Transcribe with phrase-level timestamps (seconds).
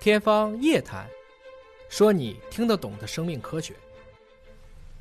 [0.00, 1.06] 天方夜谭，
[1.90, 3.74] 说你听得懂的生命科学。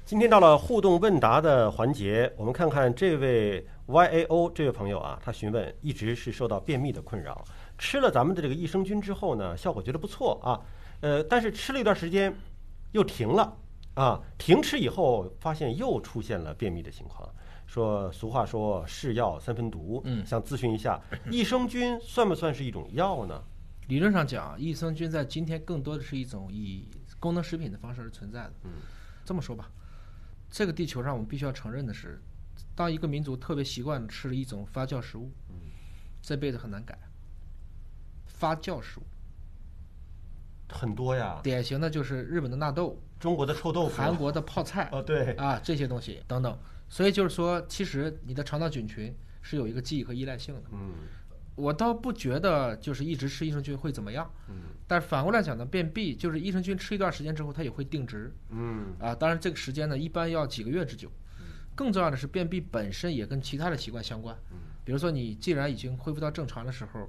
[0.04, 7.46] 今天到了互动问答的环节，我们看看这位 YAO 这位朋友啊，他询问一直是受到便秘的困扰，
[7.78, 10.60] 吃了咱们的这个益生菌之后呢，效果觉得不错啊，
[11.00, 12.36] 呃，但是吃了一段时间
[12.92, 13.56] 又停了
[13.94, 17.26] 啊，停吃以后发现又出现了便秘的情况。
[17.66, 21.00] 说俗话说是药三分毒，嗯想咨询一下，
[21.32, 23.42] 益生菌算不算是一种药呢？
[23.90, 26.88] 理论上讲，益生菌在今天更多的是一种以
[27.20, 28.54] 功能食品的方式而存在的。
[28.64, 28.70] 嗯，
[29.26, 29.72] 这么说吧，
[30.48, 32.22] 这个地球上我们必须要承认的是，
[32.76, 35.32] 当一个民族特别习惯吃一种发酵食物，
[36.22, 36.98] 这辈子很难改。
[38.28, 39.04] 发酵食物，
[40.70, 46.56] 很多呀，典型的就是日本的纳豆、中国的臭豆腐，韩国的泡菜哦对，啊这些东西等等。
[46.88, 49.12] 所以就是说，其实你的肠道菌群
[49.42, 50.62] 是有一个记忆和依赖性的。
[50.74, 50.94] 嗯
[51.60, 54.56] 我倒不觉得就是一直吃益生菌会怎么样，嗯
[54.88, 59.14] 但是反过来讲呢，便秘就是益生菌吃一段时间之后，它也会定植嗯啊。
[59.14, 61.12] 当然这个时间呢，一般要几个月之久。
[61.76, 64.36] 更重要的是，便秘本身也跟其他的习惯相关。
[64.84, 67.08] 比如说，你既然已经恢复到正常的时候，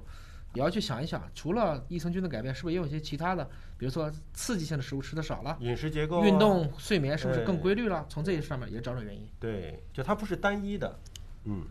[0.53, 3.43] 也要去想一想，除了益生菌的改变，是不是也有一些其他的，
[3.77, 8.05] 比如说刺激性的食物吃的少了，饮食结构啊、运动、睡眠是不是更规律了？
[8.07, 9.27] 从这些上面也找找原因。
[9.39, 10.99] 对，就它不是单一的，
[11.45, 11.65] 嗯。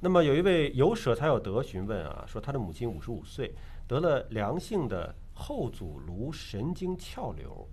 [0.00, 3.52] 那么有一位有舍才有得询问啊，说他的母亲五十五岁，
[3.86, 7.68] 得了良性的后祖颅神经鞘瘤，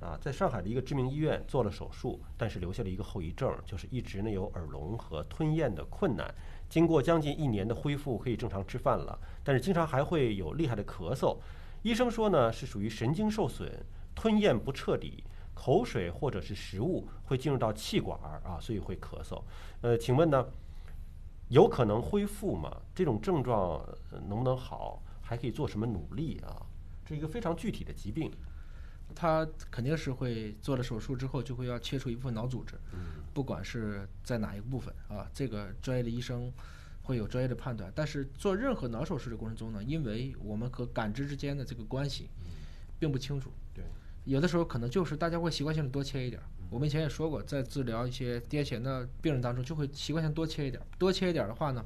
[0.00, 6.34] 啊，在上海的一个知名医院做了手术，但是留下了一个后遗症，就是一直呢有耳聋和吞咽的困难。
[6.68, 11.36] 经过将近一年的恢复，可以正常吃饭了，但是经常还会有厉害的咳嗽。
[11.82, 13.70] 医生说呢，是属于神经受损，
[14.14, 19.42] 吞咽不彻底，口水或者是食物会进入到气管儿啊，所以会咳嗽。
[19.82, 20.44] 呃，请问呢，
[21.48, 22.76] 有可能恢复吗？
[22.94, 23.78] 这种症状
[24.10, 25.02] 呃能不能好？
[25.22, 26.64] 还可以做什么努力啊？
[27.04, 28.30] 这是一个非常具体的疾病。
[29.14, 32.74] 他肯定是会做了手术之后，就会要切除一部分脑组织，
[33.32, 36.52] 不管是在哪一个部分啊，这个专业的医生
[37.02, 37.90] 会有专业的判断。
[37.94, 42.28] 但是做任何脑手术的过程中呢，因为我们和感知之间的这个关系
[42.98, 43.84] 并不清楚，对，
[44.24, 46.44] 有的时候可能就是大家会习惯性的多切一点儿。
[46.70, 50.86] 我们以前也说过，在治疗一些癫痫的病人当中，就会习惯性多切一点儿。
[50.98, 51.84] 多切一点儿的话呢，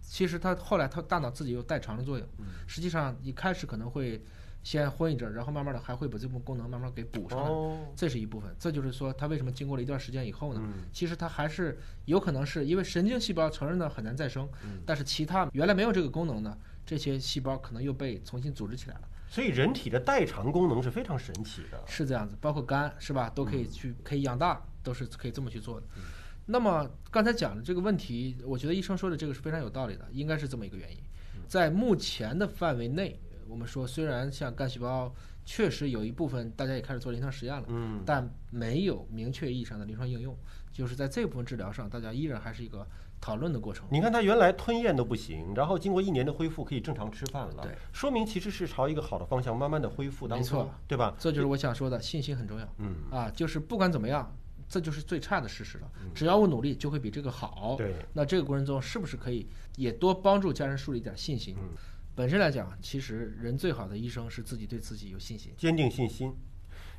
[0.00, 2.26] 其实他后来他大脑自己有代偿的作用，
[2.66, 4.22] 实际上一开始可能会
[4.62, 7.48] 先昏一阵儿，然后慢慢的还会把这部分功能慢慢给补上来。
[7.48, 10.60] 哦，这是一部分，这就是说，他为什么经过了一段时间以后呢？
[10.64, 14.48] 嗯其实他还是有可能是因为神经细胞承认的很难再生，
[14.84, 21.82] 但是其他原来没有这个功能的，这些细胞可能又被重新组织起来了，所以人体的代偿功能是非常神奇的。
[21.86, 22.36] 是这样子。
[22.40, 25.86] 包括肝是吧，都可以去可以养大，都是可以这么去做的。
[26.46, 30.98] 那么刚才讲的这个问题，我觉得医生说的这个是非常有道理的，应该是这么一个原因。
[31.48, 35.12] 在目前的范围内，我们说虽然像干细胞
[35.44, 40.36] 确实有一部分大家也开始做临床实验了，嗯，但没有明确意义上的临床应用，
[40.72, 42.86] 就是在这部分治疗上，大家依然还是一个
[43.20, 43.86] 讨论的过程。
[43.90, 47.62] 你看他原来吞咽都不行，然后经过一年的恢复，可以正常吃饭了。
[47.62, 51.14] 对，说明其实是朝一个好的方向慢慢的恢复当中，没错对吧？
[51.18, 53.30] 这就是我想说的，信心很重要嗯，啊！
[53.30, 54.34] 就是不管怎么样，
[54.68, 55.90] 这就是最差的事实了。
[56.14, 57.74] 只要我努力，就会比这个好。
[57.76, 61.54] 对，那这个过程中是不是可以也多帮助家人树立一点信心？
[61.58, 61.68] 嗯
[62.16, 65.52] 本身来讲，其实人最好的医生是自己对自己有信心。
[65.58, 66.34] 坚定信心。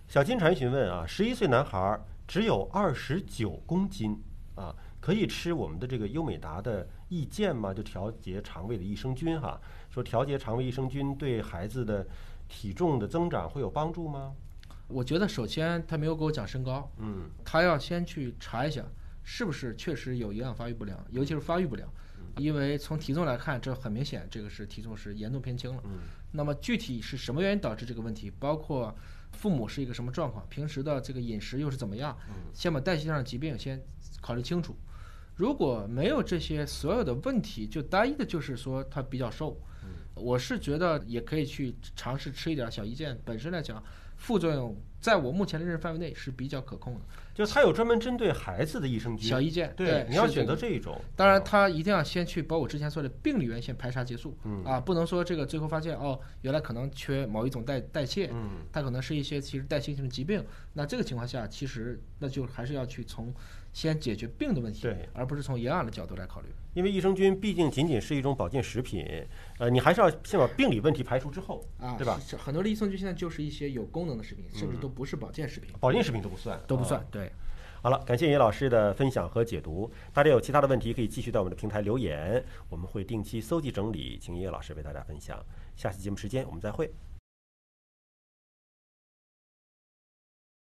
[0.07, 4.15] 小金蝉询问啊，十一岁男孩儿只有二十九公斤
[4.53, 4.75] 啊，
[5.07, 7.73] 可以吃我们的这个优美达的益健吗？
[7.73, 9.57] 就调节肠胃的益生菌哈。
[9.89, 12.05] 说调节肠胃益生菌对孩子的
[12.49, 14.33] 体重的增长会有帮助吗？
[14.89, 18.83] 我觉得首先他没有给我讲身高，嗯他要先去查一下，
[19.23, 21.87] 是不是确实有营养发育不良，尤其是发育不良。
[22.35, 25.81] 因为从体重来看，这很明显，这个是体重是严重偏轻了。
[25.85, 25.99] 嗯
[26.33, 28.29] 那么具体是什么原因导致这个问题？
[28.29, 28.93] 包括
[29.31, 32.17] 父母是一个什么状况，平时的这个饮食又是怎么样？
[32.53, 33.81] 先把代谢上的疾病先
[34.19, 34.75] 考虑清楚。
[35.37, 39.55] 如果没有这些所有的问题，就单一的就是说他比较瘦，
[40.19, 43.17] 我是觉得也可以去尝试吃一点小一健。
[43.23, 43.83] 本身来讲，
[44.15, 47.01] 副作用在我目前的认识范围内是比较可控的。
[47.33, 49.29] 就它有专门针对孩子的益生菌。
[49.29, 50.99] 小一健，对，你要选择这一种。
[51.15, 60.43] 当然，啊他一定要先去把我之前说的病理原因先排查结束，嗯啊，不能说这个最后发现哦，原来可能缺某一种代代谢，嗯它可能是一些其实代谢性的疾病。
[60.73, 63.31] 那这个情况下，其实那就还是要去从
[63.71, 66.47] 先解决病的问题，对而不是从营养的角度来考虑。
[66.77, 69.03] 因为益生菌毕竟仅仅是一种保健食品，
[69.57, 72.21] 呃，你还是要先把病理问题排除之后，啊，对吧？
[72.37, 77.03] 很多的益生菌现在就是一些有功能的食品，甚至都不是保健食品，保健食品都不算，啊都不算。
[77.09, 77.31] 对，
[77.81, 79.91] 好了，感谢叶老师的分享和解读。
[80.13, 85.43] 大家有其他的问题可以继续在我们的平台留言，我们会定期搜集整理，请叶老师为大家分享。
[85.75, 86.93] 下期节目时间我们再会。